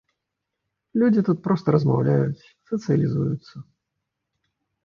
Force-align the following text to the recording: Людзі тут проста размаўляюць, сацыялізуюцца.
Людзі 1.01 1.21
тут 1.27 1.43
проста 1.47 1.67
размаўляюць, 1.75 2.47
сацыялізуюцца. 2.73 3.55